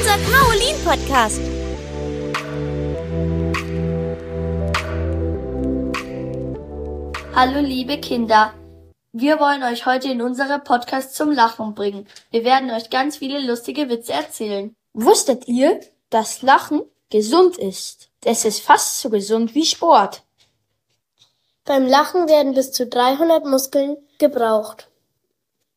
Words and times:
unser 0.00 0.16
Kaolin-Podcast. 0.32 1.40
Hallo 7.34 7.60
liebe 7.60 7.98
Kinder. 7.98 8.54
Wir 9.12 9.38
wollen 9.40 9.62
euch 9.62 9.84
heute 9.84 10.10
in 10.10 10.22
unserem 10.22 10.64
Podcast 10.64 11.14
zum 11.14 11.32
Lachen 11.32 11.74
bringen. 11.74 12.06
Wir 12.30 12.44
werden 12.44 12.70
euch 12.70 12.88
ganz 12.88 13.18
viele 13.18 13.40
lustige 13.46 13.90
Witze 13.90 14.14
erzählen. 14.14 14.74
Wusstet 14.94 15.46
ihr, 15.48 15.80
dass 16.08 16.40
Lachen 16.40 16.82
gesund 17.10 17.58
ist? 17.58 18.08
Es 18.24 18.46
ist 18.46 18.60
fast 18.60 19.00
so 19.00 19.10
gesund 19.10 19.54
wie 19.54 19.66
Sport. 19.66 20.22
Beim 21.66 21.86
Lachen 21.86 22.26
werden 22.26 22.54
bis 22.54 22.72
zu 22.72 22.86
300 22.86 23.44
Muskeln 23.44 23.98
gebraucht. 24.18 24.88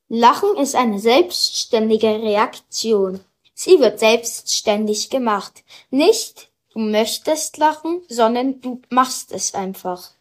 Lachen 0.07 0.55
ist 0.55 0.75
eine 0.75 0.99
selbstständige 0.99 2.07
Reaktion. 2.07 3.19
Sie 3.63 3.79
wird 3.79 3.97
selbstständig 3.97 5.09
gemacht. 5.09 5.63
Nicht 5.89 6.49
du 6.73 6.79
möchtest 6.79 7.55
lachen, 7.55 8.01
sondern 8.09 8.59
du 8.59 8.81
machst 8.89 9.31
es 9.31 9.53
einfach. 9.53 10.11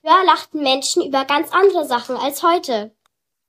Früher 0.00 0.24
lachten 0.26 0.64
Menschen 0.64 1.06
über 1.06 1.24
ganz 1.24 1.52
andere 1.52 1.86
Sachen 1.86 2.16
als 2.16 2.42
heute. 2.42 2.90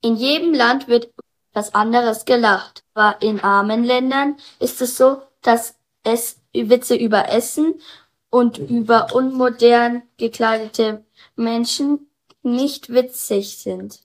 In 0.02 0.17
jedem 0.17 0.54
Land 0.54 0.88
wird 0.88 1.12
was 1.52 1.73
anderes 1.73 2.26
gelacht. 2.26 2.84
Aber 2.93 3.20
in 3.23 3.40
armen 3.40 3.84
Ländern 3.84 4.38
ist 4.59 4.84
es 4.84 4.98
so, 4.98 5.20
dass 5.41 5.73
es 6.04 6.40
Witze 6.54 6.95
über 6.95 7.29
Essen 7.29 7.81
und 8.29 8.59
über 8.59 9.16
unmodern 9.16 10.04
gekleidete 10.18 11.04
Menschen 11.35 12.12
nicht 12.43 12.93
witzig 12.93 13.57
sind. 13.57 14.02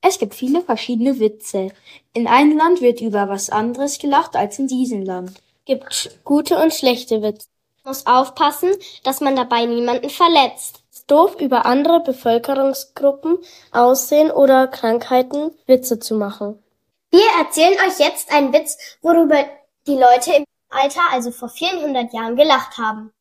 Es 0.00 0.18
gibt 0.18 0.34
viele 0.34 0.62
verschiedene 0.62 1.18
Witze. 1.18 1.72
In 2.12 2.28
einem 2.28 2.56
Land 2.56 2.80
wird 2.80 3.00
über 3.00 3.28
was 3.28 3.50
anderes 3.50 3.98
gelacht 3.98 4.36
als 4.36 4.58
in 4.58 4.68
diesem 4.68 5.02
Land. 5.02 5.42
Gibt 5.64 6.20
gute 6.24 6.62
und 6.62 6.72
schlechte 6.72 7.22
Witze. 7.22 7.48
Muss 7.84 8.06
aufpassen, 8.06 8.70
dass 9.04 9.20
man 9.20 9.36
dabei 9.36 9.66
niemanden 9.66 10.10
verletzt. 10.10 10.82
Ist 10.92 11.10
doof, 11.10 11.36
über 11.40 11.66
andere 11.66 12.00
Bevölkerungsgruppen, 12.00 13.38
Aussehen 13.72 14.30
oder 14.30 14.66
Krankheiten 14.68 15.50
Witze 15.66 15.98
zu 15.98 16.14
machen. 16.14 16.62
Wir 17.10 17.26
erzählen 17.38 17.76
euch 17.86 17.98
jetzt 17.98 18.32
einen 18.32 18.52
Witz, 18.52 18.76
worüber 19.02 19.44
die 19.86 19.94
Leute 19.94 20.32
im 20.34 20.44
Alter, 20.68 21.00
also 21.12 21.30
vor 21.30 21.48
vielen 21.48 21.80
hundert 21.80 22.12
Jahren, 22.12 22.36
gelacht 22.36 22.78
haben. 22.78 23.12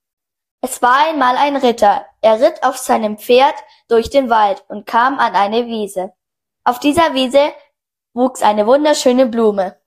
Es 0.61 0.81
war 0.81 1.07
einmal 1.07 1.37
ein 1.37 1.55
Ritter. 1.55 2.05
Er 2.21 2.41
ritt 2.41 2.63
auf 2.63 2.77
seinem 2.77 3.17
Pferd 3.17 3.55
durch 3.87 4.09
den 4.09 4.29
Wald 4.29 4.63
und 4.67 4.87
kam 4.87 5.19
an 5.19 5.35
eine 5.35 5.67
Wiese. 5.67 6.13
Auf 6.67 6.79
dieser 6.79 7.13
Wiese 7.13 7.53
wuchs 8.15 8.41
eine 8.41 8.65
wunderschöne 8.65 9.27
Blume. 9.27 9.79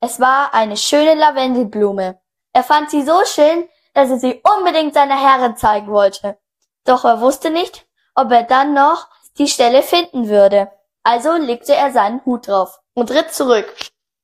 Es 0.00 0.20
war 0.20 0.54
eine 0.54 0.76
schöne 0.76 1.14
Lavendelblume. 1.14 2.20
Er 2.52 2.62
fand 2.62 2.88
sie 2.88 3.02
so 3.02 3.24
schön, 3.24 3.68
dass 3.94 4.10
er 4.10 4.18
sie 4.18 4.40
unbedingt 4.56 4.94
seiner 4.94 5.20
Herrin 5.20 5.56
zeigen 5.56 5.88
wollte. 5.88 6.38
Doch 6.84 7.04
er 7.04 7.20
wusste 7.20 7.50
nicht, 7.50 7.84
ob 8.14 8.30
er 8.30 8.44
dann 8.44 8.74
noch 8.74 9.08
die 9.38 9.48
Stelle 9.48 9.82
finden 9.82 10.28
würde. 10.28 10.70
Also 11.02 11.32
legte 11.32 11.74
er 11.74 11.90
seinen 11.90 12.24
Hut 12.24 12.46
drauf 12.46 12.78
und 12.94 13.10
ritt 13.10 13.34
zurück. 13.34 13.74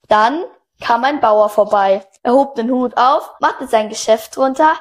Dann 0.06 0.44
kam 0.80 1.02
ein 1.02 1.18
Bauer 1.18 1.48
vorbei. 1.48 2.06
Er 2.22 2.34
hob 2.34 2.54
den 2.54 2.70
Hut 2.70 2.96
auf, 2.96 3.32
machte 3.40 3.66
sein 3.66 3.88
Geschäft 3.88 4.38
runter 4.38 4.74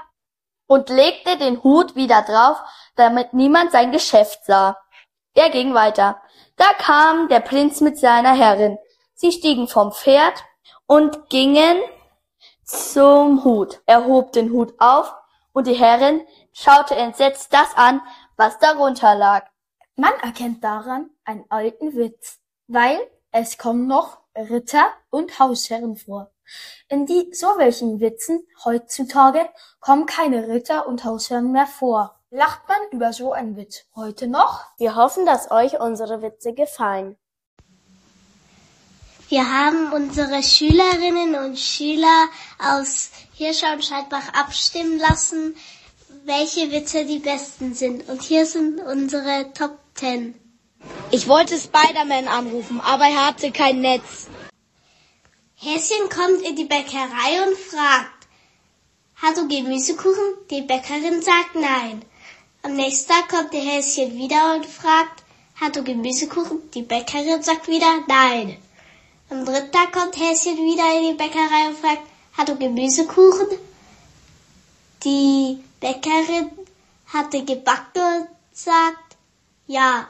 und 0.67 0.89
legte 0.89 1.38
den 1.38 1.64
Hut 1.64 1.95
wieder 1.95 2.22
drauf, 2.22 2.62
damit 2.95 3.34
niemand 3.34 3.72
sein 3.72 3.92
Geschäft 3.92 4.45
sah. 4.45 4.78
Er 5.36 5.50
ging 5.50 5.73
weiter. 5.73 6.22
Da 6.55 6.73
kam 6.78 7.28
der 7.28 7.41
Prinz 7.41 7.81
mit 7.81 8.00
seiner 8.00 8.33
Herrin. 8.33 8.78
Sie 9.14 9.31
stiegen 9.31 9.67
vom 9.67 9.92
Pferd 9.92 10.44
und 10.88 11.30
gingen 11.30 11.77
zum 12.64 13.44
Hut. 13.44 13.81
Er 13.86 14.05
hob 14.05 14.31
den 14.31 14.52
Hut 14.52 14.73
auf 14.80 15.14
und 15.52 15.67
die 15.67 15.73
Herrin 15.73 16.26
schaute 16.54 16.95
entsetzt 16.95 17.54
das 17.54 17.76
an, 17.76 18.02
was 18.37 18.58
darunter 18.60 19.14
lag. 19.15 19.45
Man 19.98 20.14
erkennt 20.21 20.64
daran 20.64 21.10
einen 21.26 21.45
alten 21.49 21.95
Witz, 21.95 22.39
weil 22.67 22.99
es 23.31 23.58
kommen 23.58 23.87
noch 23.87 24.20
Ritter 24.36 24.86
und 25.10 25.39
Hausherren 25.39 25.98
vor. 25.98 26.31
In 26.87 27.05
die 27.05 27.33
so 27.33 27.48
welchen 27.58 27.99
Witzen 27.99 28.45
heutzutage 28.64 29.49
kommen 29.80 30.05
keine 30.05 30.48
Ritter 30.48 30.87
und 30.87 31.04
Hausherren 31.04 31.52
mehr 31.52 31.67
vor. 31.67 32.20
Lacht 32.31 32.67
man 32.67 32.77
über 32.91 33.13
so 33.13 33.33
einen 33.33 33.55
Witz 33.55 33.83
heute 33.95 34.27
noch? 34.27 34.65
Wir 34.77 34.95
hoffen, 34.95 35.27
dass 35.27 35.52
euch 35.52 35.80
unsere 35.80 36.23
Witze 36.23 36.53
gefallen. 36.53 37.17
Wir 39.30 39.49
haben 39.49 39.93
unsere 39.93 40.41
Schülerinnen 40.41 41.36
und 41.36 41.59
Schüler 41.59 42.25
aus 42.59 43.11
Hirscher 43.36 43.73
und 43.73 43.86
Scheidbach 43.86 44.33
abstimmen 44.33 44.97
lassen, 44.97 45.55
welche 46.25 46.71
Witze 46.71 47.05
die 47.05 47.19
besten 47.19 47.75
sind. 47.75 48.09
Und 48.09 48.23
hier 48.23 48.47
sind 48.47 48.80
unsere 48.81 49.53
Top 49.53 49.77
Ten. 49.93 50.33
Ich 51.11 51.27
wollte 51.27 51.57
Spider-Man 51.57 52.27
anrufen, 52.27 52.81
aber 52.81 53.05
er 53.05 53.27
hatte 53.27 53.52
kein 53.52 53.81
Netz. 53.81 54.27
Häschen 55.55 56.09
kommt 56.09 56.42
in 56.42 56.55
die 56.55 56.65
Bäckerei 56.65 57.47
und 57.47 57.57
fragt, 57.57 58.27
hast 59.15 59.37
du 59.37 59.47
Gemüsekuchen? 59.47 60.47
Die 60.49 60.61
Bäckerin 60.61 61.21
sagt 61.21 61.55
nein. 61.55 62.03
Am 62.65 62.76
nächsten 62.76 63.11
Tag 63.11 63.30
kommt 63.30 63.53
der 63.53 63.61
Häschen 63.61 64.17
wieder 64.17 64.55
und 64.55 64.65
fragt, 64.65 65.21
hat 65.61 65.76
du 65.76 65.83
Gemüsekuchen? 65.83 66.71
Die 66.71 66.81
Bäckerin 66.81 67.43
sagt 67.43 67.67
wieder 67.67 67.99
nein. 68.08 68.58
Am 69.30 69.45
dritten 69.45 69.71
Tag 69.71 69.92
kommt 69.92 70.17
Häschen 70.17 70.58
wieder 70.58 70.98
in 70.98 71.11
die 71.11 71.14
Bäckerei 71.14 71.67
und 71.67 71.77
fragt, 71.77 72.02
hat 72.36 72.49
du 72.49 72.58
Gemüsekuchen? 72.58 73.59
Die 75.04 75.64
Bäckerin 75.80 76.49
hatte 77.14 77.45
gebacken 77.45 78.21
und 78.21 78.27
sagt, 78.52 79.15
ja. 79.67 80.08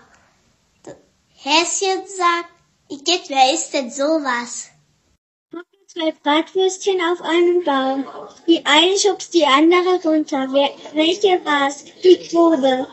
Häschen 1.33 2.07
sagt, 2.07 2.51
Igitt, 2.87 3.27
wer 3.27 3.53
ist 3.53 3.73
denn 3.73 3.91
sowas? 3.91 4.69
Zwei 5.95 6.11
Bratwürstchen 6.11 6.99
auf 6.99 7.21
einem 7.21 7.63
Baum. 7.63 8.05
Die 8.47 8.65
eine 8.65 8.97
schubst 8.97 9.33
die 9.33 9.45
andere 9.45 10.01
runter. 10.03 10.51
Welche 10.93 11.43
war's? 11.45 11.85
Die 12.03 12.17
Probe. 12.29 12.87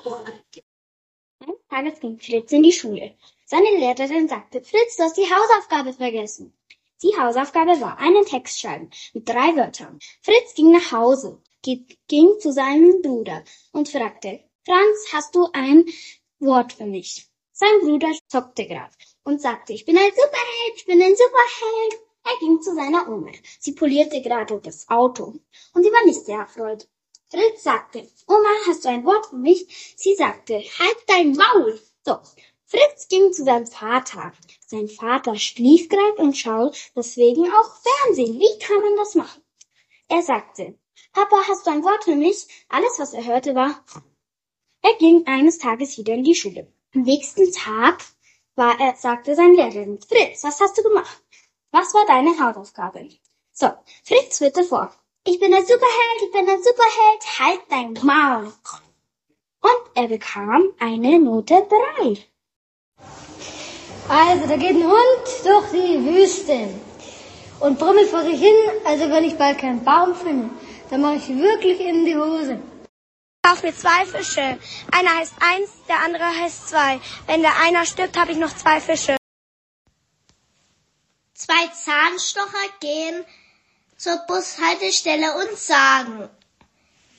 Tages 1.69 1.99
ging 1.99 2.19
Fritz 2.21 2.53
in 2.53 2.63
die 2.63 2.73
Schule. 2.73 3.17
Seine 3.45 3.71
Lehrerin 3.77 4.29
sagte, 4.29 4.63
Fritz, 4.63 4.97
du 4.97 5.03
hast 5.03 5.17
die 5.17 5.29
Hausaufgabe 5.29 5.93
vergessen. 5.93 6.57
Die 7.03 7.19
Hausaufgabe 7.19 7.81
war 7.81 7.99
einen 7.99 8.25
Text 8.25 8.61
schreiben 8.61 8.91
mit 9.15 9.29
drei 9.29 9.57
Wörtern. 9.57 9.99
Fritz 10.23 10.55
ging 10.55 10.71
nach 10.71 10.93
Hause, 10.93 11.43
ging 11.63 12.39
zu 12.39 12.53
seinem 12.53 13.03
Bruder 13.03 13.43
und 13.73 13.89
fragte, 13.89 14.45
Franz, 14.65 15.13
hast 15.13 15.35
du 15.35 15.49
ein 15.53 15.87
Wort 16.39 16.75
für 16.75 16.87
mich? 16.87 17.27
Sein 17.51 17.81
Bruder 17.81 18.13
zockte 18.29 18.67
grad 18.69 18.93
und 19.25 19.41
sagte, 19.41 19.73
ich 19.73 19.85
bin 19.85 19.99
ein 19.99 20.11
Superheld, 20.11 20.77
ich 20.77 20.85
bin 20.87 21.03
ein 21.03 21.17
Superheld. 21.17 22.12
Er 22.25 22.39
ging 22.41 22.61
zu 22.61 22.75
seiner 22.75 23.09
Oma. 23.09 23.33
Sie 23.59 23.73
polierte 23.73 24.23
gerade 24.23 24.61
das 24.61 24.89
Auto 24.89 25.35
und 25.75 25.83
sie 25.83 25.93
war 25.93 26.05
nicht 26.05 26.25
sehr 26.25 26.39
erfreut. 26.39 26.89
Fritz 27.31 27.63
sagte, 27.63 28.09
Oma, 28.27 28.49
hast 28.67 28.85
du 28.85 28.91
ein 28.91 29.05
Wort 29.05 29.27
für 29.27 29.37
mich? 29.37 29.95
Sie 29.97 30.15
sagte, 30.15 30.55
halt 30.55 30.97
dein 31.07 31.33
Maul. 31.33 31.81
So, 32.05 32.19
Fritz 32.67 33.09
ging 33.09 33.33
zu 33.33 33.45
seinem 33.45 33.67
Vater. 33.67 34.33
Sein 34.67 34.89
Vater 34.89 35.37
schlief 35.37 35.89
gerade 35.89 36.17
und 36.17 36.37
schaut 36.37 36.77
deswegen 36.97 37.45
auch 37.51 37.77
Fernsehen. 37.83 38.39
Wie 38.39 38.59
kann 38.59 38.81
man 38.81 38.97
das 38.97 39.15
machen? 39.15 39.43
Er 40.09 40.23
sagte, 40.23 40.79
Papa, 41.13 41.37
hast 41.49 41.67
du 41.67 41.71
ein 41.71 41.85
Wort 41.85 42.05
für 42.05 42.17
mich? 42.17 42.47
Alles, 42.69 42.99
was 42.99 43.13
er 43.13 43.25
hörte, 43.25 43.55
war, 43.55 43.85
er 44.83 44.95
ging 44.95 45.27
eines 45.27 45.59
Tages 45.59 45.97
wieder 45.97 46.15
in 46.15 46.25
die 46.25 46.35
Schule. 46.35 46.73
Am 46.95 47.03
nächsten 47.03 47.53
Tag 47.53 48.05
war 48.57 48.79
er, 48.81 48.97
sagte 48.97 49.35
sein 49.35 49.55
Lehrerin, 49.55 50.01
Fritz, 50.01 50.45
was 50.45 50.61
hast 50.61 50.77
du 50.77 50.83
gemacht? 50.83 51.22
Was 51.73 51.95
war 51.95 52.05
deine 52.07 52.39
Hausaufgabe? 52.39 53.09
So, 53.51 53.71
Fritz 54.05 54.41
bitte 54.41 54.63
vor. 54.63 54.93
Ich 55.25 55.41
bin 55.41 55.55
ein 55.55 55.65
Superheld, 55.65 56.23
ich 56.23 56.33
bin 56.33 56.49
ein 56.49 56.63
Superheld, 56.63 57.39
halt 57.39 57.61
dein 57.71 57.93
Maul. 58.05 58.53
Und 59.63 59.83
er 59.95 60.09
bekam 60.09 60.65
eine 60.79 61.19
Note 61.19 61.67
drei. 61.69 62.19
Also, 64.07 64.47
da 64.49 64.57
geht 64.57 64.77
ein 64.77 64.85
Hund 64.85 65.27
durch 65.45 65.71
die 65.71 66.05
Wüste 66.05 66.69
und 67.61 67.79
brummelt 67.79 68.11
vor 68.11 68.23
sich 68.23 68.39
hin, 68.39 68.55
also 68.85 69.09
wenn 69.09 69.25
ich 69.25 69.39
bald 69.39 69.59
keinen 69.59 69.83
Baum 69.83 70.15
finde, 70.15 70.51
dann 70.91 71.01
mache 71.01 71.17
ich 71.17 71.29
wirklich 71.29 71.81
in 71.81 72.05
die 72.05 72.17
Hose. 72.17 72.61
Ich 72.85 73.51
kaufe 73.51 73.67
mir 73.67 73.75
zwei 73.75 74.05
Fische. 74.05 74.59
Einer 74.91 75.17
heißt 75.17 75.35
eins, 75.41 75.71
der 75.89 76.01
andere 76.05 76.25
heißt 76.25 76.69
zwei. 76.69 77.01
Wenn 77.27 77.41
der 77.41 77.57
einer 77.65 77.87
stirbt, 77.87 78.19
habe 78.19 78.33
ich 78.33 78.39
noch 78.39 78.55
zwei 78.55 78.79
Fische. 78.79 79.17
Zwei 81.45 81.67
Zahnstocher 81.67 82.69
gehen 82.79 83.25
zur 83.97 84.17
Bushaltestelle 84.29 85.35
und 85.39 85.59
sagen, 85.59 86.31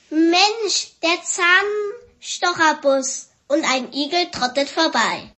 Mensch, 0.10 0.94
der 1.02 1.22
Zahnstocherbus 1.24 3.32
und 3.50 3.66
ein 3.66 3.92
Igel 3.92 4.32
trottet 4.32 4.70
vorbei. 4.70 5.30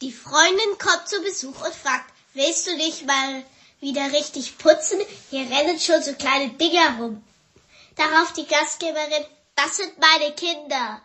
Die 0.00 0.12
Freundin 0.12 0.78
kommt 0.78 1.10
zu 1.10 1.20
Besuch 1.20 1.62
und 1.62 1.74
fragt, 1.74 2.10
willst 2.32 2.66
du 2.66 2.74
dich 2.78 3.04
mal 3.04 3.44
wieder 3.80 4.10
richtig 4.12 4.56
putzen, 4.56 4.98
hier 5.28 5.50
rennen 5.50 5.78
schon 5.78 6.02
so 6.02 6.14
kleine 6.14 6.54
Dinger 6.54 6.96
rum. 6.98 7.22
Darauf 7.96 8.32
die 8.32 8.46
Gastgeberin, 8.46 9.26
das 9.56 9.76
sind 9.76 9.98
meine 9.98 10.32
Kinder. 10.32 11.02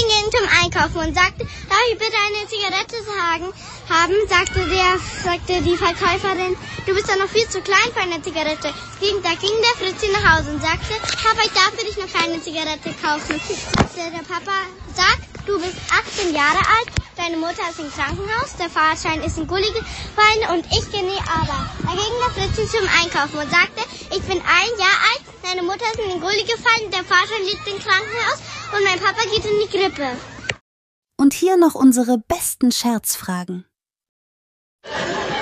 Ging 0.00 0.30
zum 0.32 0.48
Einkaufen 0.62 1.08
und 1.08 1.14
sagte, 1.14 1.44
darf 1.68 1.84
ich 1.92 1.98
bitte 1.98 2.16
eine 2.16 2.48
Zigarette 2.48 2.96
sagen? 3.04 3.52
Haben, 3.90 4.14
sagte 4.28 4.66
der, 4.66 4.98
sagte 5.22 5.60
die 5.60 5.76
Verkäuferin, 5.76 6.56
du 6.86 6.94
bist 6.94 7.06
ja 7.06 7.16
noch 7.16 7.28
viel 7.28 7.46
zu 7.48 7.60
klein 7.60 7.92
für 7.92 8.00
eine 8.00 8.22
Zigarette. 8.22 8.72
Da 9.22 9.34
ging 9.34 9.56
der 9.60 9.76
Fritzchen 9.76 10.12
nach 10.12 10.38
Hause 10.38 10.52
und 10.52 10.62
sagte, 10.62 10.94
Papa, 11.22 11.42
ich 11.44 11.52
darf 11.52 11.72
für 11.76 11.84
dich 11.84 11.98
noch 11.98 12.10
keine 12.12 12.40
Zigarette 12.40 12.94
kaufen. 13.02 13.38
Sagte 13.76 14.10
der 14.10 14.24
Papa, 14.24 14.56
sag, 14.96 15.18
du 15.46 15.60
bist 15.60 15.76
18 15.90 16.34
Jahre 16.34 16.58
alt, 16.58 16.99
deine 17.20 17.36
Mutter 17.36 17.68
ist 17.68 17.78
im 17.78 17.90
Krankenhaus, 17.90 18.56
der 18.58 18.70
Fahrschein 18.70 19.22
ist 19.22 19.36
in 19.36 19.46
Gully 19.46 19.70
gefallen 19.72 20.58
und 20.58 20.66
ich 20.66 20.90
gehe 20.90 21.04
nie 21.04 21.20
aber. 21.28 21.68
Da 21.82 21.90
ging 21.90 22.16
der 22.18 22.30
Fritzchen 22.30 22.68
zum 22.68 22.88
Einkaufen 22.88 23.38
und 23.38 23.50
sagte, 23.50 23.82
ich 24.10 24.22
bin 24.22 24.38
ein 24.40 24.78
Jahr 24.78 24.98
alt, 25.10 25.24
deine 25.42 25.62
Mutter 25.62 25.84
ist 25.84 25.98
in 25.98 26.08
den 26.08 26.20
Gully 26.20 26.44
gefallen, 26.44 26.90
der 26.90 27.04
Fahrschein 27.04 27.42
liegt 27.44 27.66
im 27.68 27.78
Krankenhaus 27.78 28.40
und 28.72 28.84
mein 28.84 28.98
Papa 28.98 29.22
geht 29.24 29.44
in 29.44 29.60
die 29.60 29.78
Grippe. 29.78 30.16
Und 31.16 31.34
hier 31.34 31.58
noch 31.58 31.74
unsere 31.74 32.16
besten 32.16 32.72
Scherzfragen. 32.72 33.66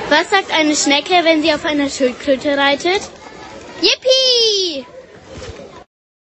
Was 0.09 0.31
sagt 0.31 0.51
eine 0.51 0.75
Schnecke, 0.75 1.23
wenn 1.23 1.43
sie 1.43 1.53
auf 1.53 1.65
einer 1.65 1.89
Schildkröte 1.89 2.57
reitet? 2.57 3.03
Yippie! 3.81 4.87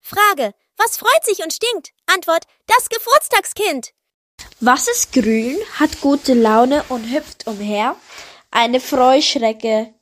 Frage. 0.01 0.55
Was 0.77 0.97
freut 0.97 1.25
sich 1.25 1.43
und 1.43 1.53
stinkt? 1.53 1.91
Antwort. 2.07 2.45
Das 2.67 2.89
Geburtstagskind. 2.89 3.93
Was 4.61 4.89
ist 4.89 5.13
grün, 5.13 5.57
hat 5.79 6.01
gute 6.01 6.35
Laune 6.35 6.85
und 6.89 7.11
hüpft 7.13 7.47
umher? 7.47 7.97
Eine 8.51 8.81
Freuschrecke. 8.81 9.93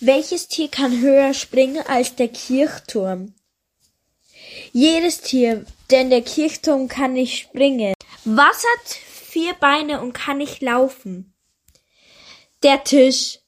Welches 0.00 0.48
Tier 0.48 0.68
kann 0.68 1.00
höher 1.00 1.34
springen 1.34 1.84
als 1.86 2.16
der 2.16 2.28
Kirchturm? 2.28 3.34
Jedes 4.72 5.20
Tier, 5.20 5.64
denn 5.90 6.10
der 6.10 6.22
Kirchturm 6.22 6.88
kann 6.88 7.12
nicht 7.14 7.38
springen. 7.38 7.94
Was 8.24 8.64
hat 8.64 8.86
vier 8.86 9.54
Beine 9.54 10.00
und 10.00 10.12
kann 10.12 10.38
nicht 10.38 10.60
laufen? 10.62 11.34
Der 12.62 12.84
Tisch. 12.84 13.38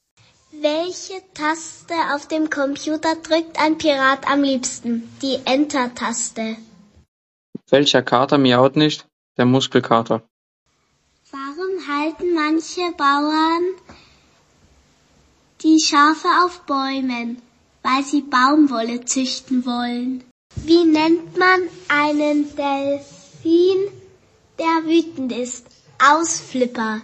Welche 0.53 1.23
Taste 1.35 1.95
auf 2.15 2.29
dem 2.29 2.51
Computer 2.51 3.17
drückt 3.17 3.59
ein 3.59 3.79
Pirat 3.79 4.27
am 4.27 4.43
liebsten? 4.43 5.15
Die 5.23 5.39
Enter-Taste. 5.45 6.57
Welcher 7.69 8.03
Kater 8.03 8.39
miaut 8.39 8.77
nicht? 8.77 9.07
Der 9.39 9.47
Muskelkater. 9.47 10.23
Warum 11.31 11.73
halten 11.89 12.35
manche 12.35 12.93
Bauern 12.99 13.63
die 15.63 15.81
Schafe 15.81 16.29
auf 16.45 16.61
Bäumen? 16.67 17.41
Weil 17.83 18.03
sie 18.05 18.21
Baumwolle 18.21 19.07
züchten 19.07 19.65
wollen. 19.65 20.23
Wie 20.57 20.85
nennt 20.85 21.39
man 21.39 21.61
einen 21.89 22.55
Delfin, 22.55 23.81
der 24.59 24.85
wütend 24.85 25.33
ist? 25.33 25.67
Ausflipper. 25.99 27.01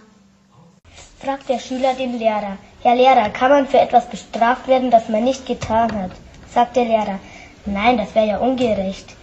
Fragt 1.19 1.49
der 1.49 1.57
Schüler 1.57 1.95
den 1.95 2.19
Lehrer. 2.19 2.59
Herr 2.81 2.95
Lehrer, 2.95 3.31
kann 3.31 3.49
man 3.49 3.67
für 3.67 3.79
etwas 3.79 4.07
bestraft 4.07 4.67
werden, 4.67 4.91
das 4.91 5.09
man 5.09 5.23
nicht 5.23 5.47
getan 5.47 5.91
hat? 5.91 6.11
Sagt 6.53 6.75
der 6.75 6.85
Lehrer. 6.85 7.19
Nein, 7.65 7.97
das 7.97 8.13
wäre 8.13 8.27
ja 8.27 8.37
ungerecht. 8.37 9.15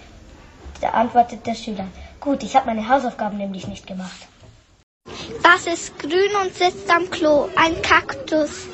Da 0.80 0.90
antwortet 0.90 1.46
der 1.46 1.54
Schüler. 1.54 1.86
Gut, 2.26 2.42
ich 2.42 2.56
habe 2.56 2.66
meine 2.66 2.88
Hausaufgaben 2.88 3.38
nämlich 3.38 3.68
nicht 3.68 3.86
gemacht. 3.86 4.26
Was 5.42 5.68
ist 5.68 5.96
grün 6.00 6.34
und 6.42 6.52
sitzt 6.52 6.90
am 6.90 7.08
Klo? 7.08 7.48
Ein 7.54 7.80
Kaktus. 7.82 8.66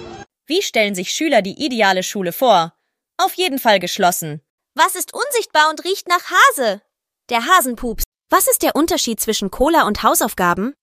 Wie 0.47 0.63
stellen 0.63 0.95
sich 0.95 1.11
Schüler 1.13 1.43
die 1.43 1.63
ideale 1.63 2.03
Schule 2.03 2.33
vor? 2.33 2.73
Auf 3.19 3.35
jeden 3.35 3.59
Fall 3.59 3.79
geschlossen. 3.79 4.41
Was 4.75 4.95
ist 4.95 5.13
unsichtbar 5.13 5.69
und 5.69 5.85
riecht 5.85 6.09
nach 6.09 6.31
Hase? 6.31 6.81
Der 7.29 7.45
Hasenpups. 7.45 8.05
Was 8.31 8.49
ist 8.49 8.63
der 8.63 8.75
Unterschied 8.75 9.21
zwischen 9.21 9.51
Cola 9.51 9.87
und 9.87 10.03
Hausaufgaben? 10.03 10.75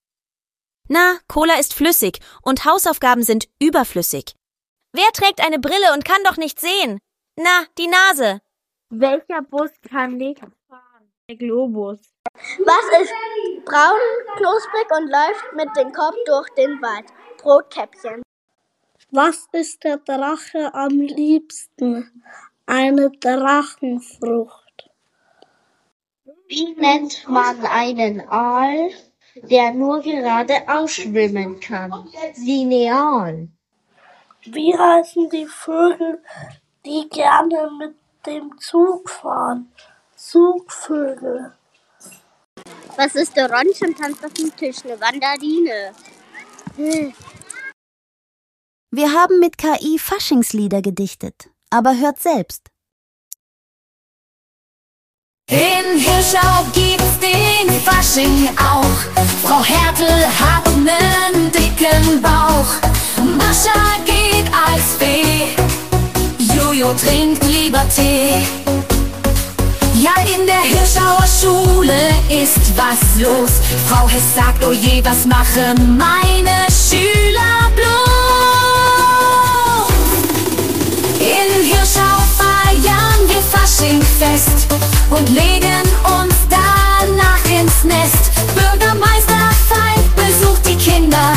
Na, 0.88 1.18
Cola 1.28 1.56
ist 1.56 1.74
flüssig 1.74 2.20
und 2.44 2.66
Hausaufgaben 2.66 3.24
sind 3.24 3.50
überflüssig. 3.60 4.36
Wer 4.94 5.12
trägt 5.14 5.44
eine 5.44 5.58
Brille 5.58 5.92
und 5.96 6.06
kann 6.06 6.22
doch 6.24 6.38
nicht 6.38 6.60
sehen? 6.60 7.00
Na, 7.36 7.66
die 7.80 7.88
Nase. 7.88 8.42
Welcher 8.92 9.42
Bus 9.42 9.72
kann 9.90 10.18
nicht 10.18 10.42
fahren? 10.68 11.12
Der 11.28 11.36
Globus. 11.36 12.00
Was 12.66 13.02
ist 13.02 13.14
braun, 13.66 14.36
knusprig 14.38 14.92
und 14.92 15.10
läuft 15.10 15.54
mit 15.56 15.76
dem 15.78 15.94
Kopf 15.94 16.16
durch 16.26 16.50
den 16.56 16.82
Wald? 16.82 17.06
Brotkäppchen. 17.38 18.22
Was 19.12 19.48
ist 19.54 19.84
der 19.84 19.98
Drache 19.98 20.74
am 20.74 21.00
liebsten? 21.00 22.24
Eine 22.66 23.10
Drachenfrucht. 23.12 24.90
Wie 26.48 26.74
nennt 26.76 27.28
man 27.28 27.66
einen 27.66 28.28
Aal, 28.30 28.90
der 29.36 29.74
nur 29.74 30.02
geradeaus 30.02 30.92
schwimmen 30.92 31.60
kann? 31.60 32.10
Lineal. 32.36 33.48
Wie 34.44 34.78
heißen 34.78 35.30
die 35.30 35.48
Vögel, 35.48 36.22
die 36.86 37.08
gerne 37.10 37.72
mit 37.78 37.96
dem 38.26 38.58
Zug 38.60 39.10
fahren? 39.10 39.72
Zugvögel. 40.16 41.54
Was 43.02 43.16
ist 43.16 43.38
orange 43.38 43.82
und 43.88 43.98
tanzt 43.98 44.26
auf 44.26 44.34
dem 44.34 44.54
Tisch? 44.58 44.84
Eine 44.84 44.98
Mandarine. 44.98 45.94
Hm. 46.76 47.14
Wir 48.92 49.14
haben 49.14 49.40
mit 49.40 49.58
KI 49.58 49.98
Faschingslieder 49.98 50.82
gedichtet, 50.82 51.50
aber 51.70 51.98
hört 51.98 52.20
selbst. 52.22 52.68
In 55.50 55.98
Hirschau 55.98 56.66
gibt's 56.74 57.18
den 57.22 57.70
Fasching 57.86 58.50
auch. 58.58 59.00
Frau 59.44 59.64
Hertel 59.64 60.26
hat 60.42 60.68
nen 60.76 61.50
dicken 61.54 62.22
Bauch. 62.22 62.72
Mascha 63.38 63.96
geht 64.04 64.54
als 64.54 64.96
Fee. 65.00 65.56
Jojo 66.54 66.94
trinkt 66.96 67.46
lieber 67.46 67.88
Tee. 67.96 68.89
Ja, 70.02 70.14
in 70.34 70.46
der 70.48 70.62
Hirschauer 70.62 71.26
Schule 71.28 72.14
ist 72.30 72.72
was 72.78 73.20
los. 73.22 73.52
Frau 73.86 74.08
Hess 74.08 74.34
sagt, 74.34 74.66
oh 74.66 74.72
je, 74.72 75.04
was 75.04 75.26
machen 75.26 75.98
meine 75.98 76.68
Schüler 76.72 77.70
bloß? 77.76 77.90
In 81.20 81.66
Hirschau 81.66 82.16
feiern 82.38 83.28
wir 83.28 83.42
Faschingfest 83.42 84.68
und 85.10 85.28
legen 85.28 85.84
uns 86.22 86.36
danach 86.50 87.44
ins 87.52 87.84
Nest. 87.84 88.32
Bürgermeister 88.56 89.50
Feind 89.68 90.16
besucht 90.16 90.66
die 90.66 90.78
Kinder, 90.78 91.34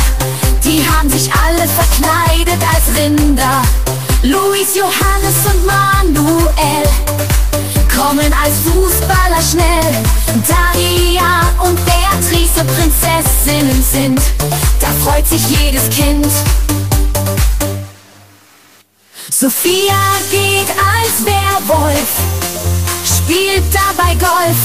die 0.62 0.88
haben 0.88 1.10
sich 1.10 1.28
alle 1.34 1.66
verkleidet 1.66 2.62
als 2.72 2.96
Rinder. 2.96 3.62
Luis, 4.22 4.76
Johannes 4.76 5.31
als 8.42 8.54
Fußballer 8.64 9.40
schnell. 9.40 10.02
Daria 10.48 11.52
und 11.62 11.78
Beatrice 11.84 12.64
Prinzessinnen 12.64 13.82
sind, 13.82 14.20
da 14.80 14.88
freut 15.04 15.26
sich 15.26 15.42
jedes 15.48 15.88
Kind. 15.90 16.26
Sophia 19.30 19.94
geht 20.30 20.68
als 20.70 21.24
Werwolf, 21.24 22.08
spielt 23.04 23.64
dabei 23.72 24.14
Golf. 24.14 24.56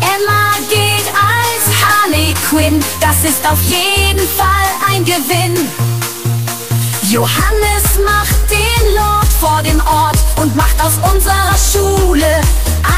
Emma 0.00 0.54
geht 0.68 1.06
als 1.14 1.64
Harley 1.82 2.34
Quinn, 2.48 2.82
das 3.00 3.24
ist 3.24 3.46
auf 3.46 3.58
jeden 3.64 4.26
Fall 4.36 4.68
ein 4.90 5.04
Gewinn. 5.04 5.68
Johannes 7.10 7.98
macht 8.04 8.50
den 8.50 8.94
Lord 8.94 9.21
vor 9.42 9.60
dem 9.64 9.80
Ort 9.80 10.18
und 10.36 10.54
macht 10.54 10.80
aus 10.80 10.92
unserer 11.12 11.56
Schule 11.58 12.40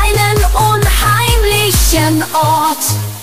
einen 0.02 0.44
unheimlichen 0.52 2.22
Ort. 2.34 3.13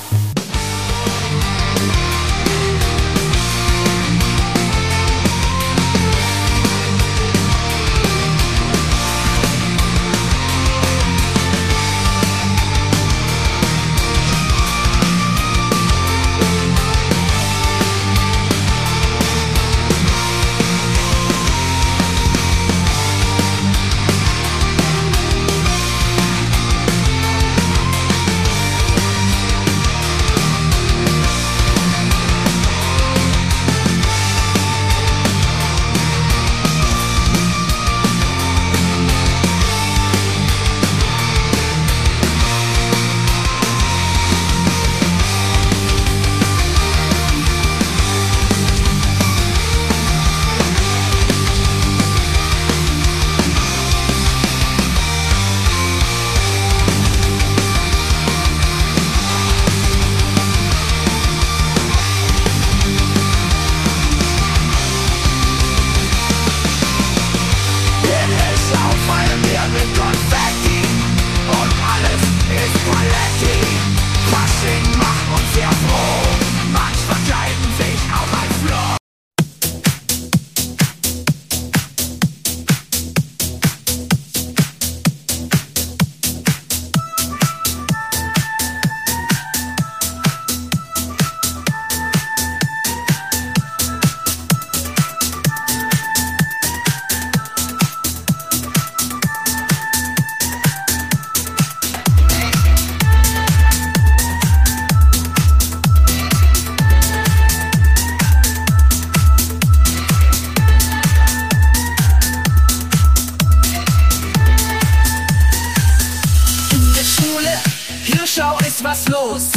was 118.92 119.08
los. 119.08 119.52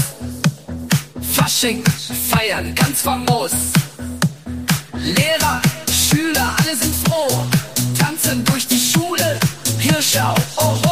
Fasching 1.33 1.83
feiern, 2.31 2.73
ganz 2.75 3.03
famos. 3.03 3.50
Lehrer, 4.97 5.61
Schüler, 5.91 6.55
alle 6.59 6.76
sind 6.76 6.95
froh. 7.05 7.45
Tanzen 7.99 8.45
durch 8.45 8.69
die 8.69 8.79
Schule, 8.79 9.38
Hirschau, 9.81 10.35
oh. 10.59 10.84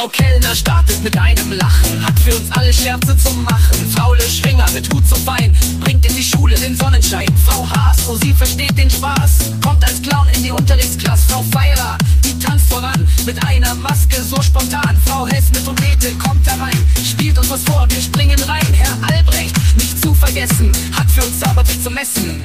Frau 0.00 0.08
Kellner 0.08 0.56
startet 0.56 1.04
mit 1.04 1.14
einem 1.18 1.52
Lachen, 1.52 2.02
hat 2.02 2.18
für 2.20 2.34
uns 2.34 2.50
alle 2.52 2.72
Scherze 2.72 3.14
zu 3.18 3.34
machen. 3.34 3.92
Faule 3.94 4.22
Schwinger 4.22 4.64
mit 4.70 4.90
Hut 4.90 5.06
so 5.06 5.14
fein, 5.14 5.54
bringt 5.78 6.06
in 6.06 6.16
die 6.16 6.22
Schule 6.22 6.54
den 6.54 6.74
Sonnenschein. 6.74 7.28
Frau 7.44 7.68
Haas, 7.68 8.08
oh 8.08 8.16
sie 8.16 8.32
versteht 8.32 8.78
den 8.78 8.88
Spaß, 8.88 9.52
kommt 9.62 9.84
als 9.84 10.00
Clown 10.00 10.26
in 10.34 10.42
die 10.42 10.52
Unterrichtsklasse. 10.52 11.24
Frau 11.28 11.44
Feirer, 11.52 11.98
die 12.24 12.38
tanzt 12.38 12.72
voran, 12.72 13.06
mit 13.26 13.44
einer 13.44 13.74
Maske 13.74 14.22
so 14.22 14.40
spontan. 14.40 14.96
Frau 15.04 15.26
Hess 15.26 15.50
mit 15.52 15.66
Trompete 15.66 16.12
kommt 16.12 16.46
da 16.46 16.54
rein, 16.54 16.82
spielt 17.04 17.36
uns 17.36 17.50
was 17.50 17.62
vor, 17.64 17.86
wir 17.90 18.00
springen 18.00 18.40
rein. 18.44 18.72
Herr 18.72 18.96
Albrecht, 19.14 19.54
nicht 19.76 20.00
zu 20.00 20.14
vergessen, 20.14 20.72
hat 20.96 21.10
für 21.10 21.26
uns 21.26 21.40
Zaubertrick 21.40 21.82
zu 21.82 21.90
messen. 21.90 22.42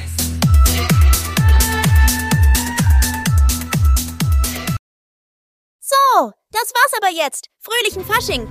Das 6.66 6.74
war's 6.74 6.94
aber 7.00 7.12
jetzt. 7.14 7.48
Fröhlichen 7.60 8.04
Fasching! 8.04 8.48